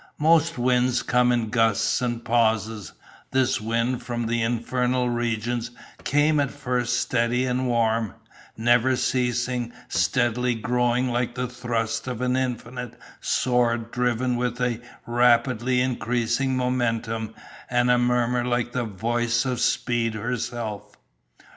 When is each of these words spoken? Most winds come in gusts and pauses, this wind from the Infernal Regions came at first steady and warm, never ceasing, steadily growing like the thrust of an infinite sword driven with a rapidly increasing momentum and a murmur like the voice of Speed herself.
Most 0.17 0.57
winds 0.57 1.03
come 1.03 1.31
in 1.31 1.49
gusts 1.51 2.01
and 2.01 2.25
pauses, 2.25 2.93
this 3.29 3.61
wind 3.61 4.01
from 4.01 4.25
the 4.25 4.41
Infernal 4.41 5.11
Regions 5.11 5.69
came 6.03 6.39
at 6.39 6.49
first 6.49 6.99
steady 6.99 7.45
and 7.45 7.67
warm, 7.67 8.15
never 8.57 8.95
ceasing, 8.95 9.71
steadily 9.89 10.55
growing 10.55 11.09
like 11.09 11.35
the 11.35 11.45
thrust 11.47 12.07
of 12.07 12.19
an 12.19 12.35
infinite 12.35 12.99
sword 13.19 13.91
driven 13.91 14.37
with 14.37 14.59
a 14.59 14.81
rapidly 15.05 15.81
increasing 15.81 16.57
momentum 16.57 17.35
and 17.69 17.91
a 17.91 17.99
murmur 17.99 18.43
like 18.43 18.71
the 18.71 18.85
voice 18.85 19.45
of 19.45 19.59
Speed 19.61 20.15
herself. 20.15 20.95